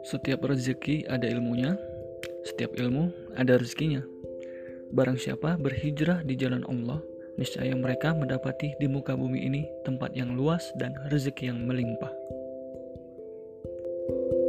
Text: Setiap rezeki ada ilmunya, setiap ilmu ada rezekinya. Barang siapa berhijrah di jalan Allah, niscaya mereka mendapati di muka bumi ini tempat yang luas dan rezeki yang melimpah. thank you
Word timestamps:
Setiap 0.00 0.48
rezeki 0.48 1.04
ada 1.08 1.28
ilmunya, 1.28 1.76
setiap 2.48 2.72
ilmu 2.76 3.12
ada 3.36 3.60
rezekinya. 3.60 4.00
Barang 4.90 5.20
siapa 5.20 5.60
berhijrah 5.60 6.24
di 6.26 6.34
jalan 6.34 6.64
Allah, 6.66 7.04
niscaya 7.38 7.76
mereka 7.76 8.16
mendapati 8.16 8.74
di 8.80 8.88
muka 8.88 9.14
bumi 9.14 9.46
ini 9.46 9.62
tempat 9.86 10.16
yang 10.16 10.34
luas 10.34 10.72
dan 10.80 10.96
rezeki 11.12 11.52
yang 11.52 11.62
melimpah. 11.68 12.12
thank 14.10 14.32
you 14.34 14.39